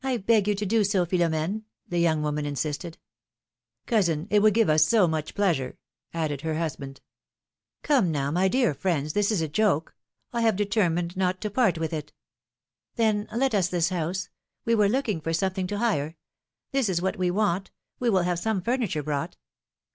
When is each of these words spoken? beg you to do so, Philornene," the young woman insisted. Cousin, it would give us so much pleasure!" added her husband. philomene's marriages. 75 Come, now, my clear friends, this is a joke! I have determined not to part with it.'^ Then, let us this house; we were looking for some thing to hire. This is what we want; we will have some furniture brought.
beg 0.25 0.47
you 0.47 0.55
to 0.55 0.65
do 0.65 0.83
so, 0.83 1.05
Philornene," 1.05 1.61
the 1.87 1.99
young 1.99 2.23
woman 2.23 2.43
insisted. 2.43 2.97
Cousin, 3.85 4.25
it 4.31 4.39
would 4.41 4.55
give 4.55 4.67
us 4.67 4.83
so 4.83 5.07
much 5.07 5.35
pleasure!" 5.35 5.77
added 6.11 6.41
her 6.41 6.57
husband. 6.57 7.01
philomene's 7.83 7.85
marriages. 7.85 7.85
75 7.85 7.87
Come, 7.87 8.11
now, 8.11 8.31
my 8.41 8.49
clear 8.49 8.73
friends, 8.73 9.13
this 9.13 9.29
is 9.31 9.41
a 9.41 9.47
joke! 9.47 9.93
I 10.33 10.41
have 10.41 10.55
determined 10.55 11.15
not 11.15 11.39
to 11.41 11.51
part 11.51 11.77
with 11.77 11.93
it.'^ 11.93 12.11
Then, 12.95 13.27
let 13.31 13.53
us 13.53 13.67
this 13.67 13.89
house; 13.89 14.29
we 14.65 14.73
were 14.73 14.89
looking 14.89 15.21
for 15.21 15.33
some 15.33 15.53
thing 15.53 15.67
to 15.67 15.77
hire. 15.77 16.17
This 16.71 16.89
is 16.89 16.99
what 16.99 17.17
we 17.19 17.29
want; 17.29 17.69
we 17.99 18.09
will 18.09 18.23
have 18.23 18.39
some 18.39 18.63
furniture 18.63 19.03
brought. 19.03 19.37